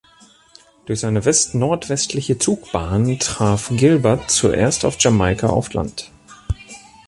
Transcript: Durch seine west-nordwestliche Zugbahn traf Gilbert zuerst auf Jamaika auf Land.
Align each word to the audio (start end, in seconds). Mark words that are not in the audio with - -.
Durch 0.87 1.01
seine 1.01 1.25
west-nordwestliche 1.25 2.39
Zugbahn 2.39 3.19
traf 3.19 3.69
Gilbert 3.71 4.31
zuerst 4.31 4.83
auf 4.83 4.97
Jamaika 4.99 5.45
auf 5.49 5.73
Land. 5.73 6.09